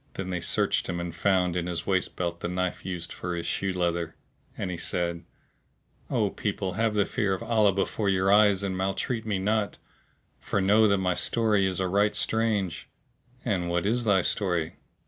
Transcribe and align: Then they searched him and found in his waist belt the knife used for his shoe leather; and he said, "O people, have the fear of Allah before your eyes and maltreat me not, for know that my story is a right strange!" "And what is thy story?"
Then 0.15 0.31
they 0.31 0.39
searched 0.39 0.89
him 0.89 0.99
and 0.99 1.13
found 1.13 1.55
in 1.55 1.67
his 1.67 1.85
waist 1.85 2.15
belt 2.15 2.39
the 2.39 2.47
knife 2.47 2.83
used 2.83 3.13
for 3.13 3.35
his 3.35 3.45
shoe 3.45 3.71
leather; 3.71 4.15
and 4.57 4.71
he 4.71 4.75
said, 4.77 5.25
"O 6.09 6.31
people, 6.31 6.73
have 6.73 6.95
the 6.95 7.05
fear 7.05 7.35
of 7.35 7.43
Allah 7.43 7.71
before 7.71 8.09
your 8.09 8.31
eyes 8.33 8.63
and 8.63 8.75
maltreat 8.75 9.27
me 9.27 9.37
not, 9.37 9.77
for 10.39 10.59
know 10.59 10.87
that 10.87 10.97
my 10.97 11.13
story 11.13 11.67
is 11.67 11.79
a 11.79 11.87
right 11.87 12.15
strange!" 12.15 12.89
"And 13.45 13.69
what 13.69 13.85
is 13.85 14.03
thy 14.03 14.23
story?" 14.23 14.77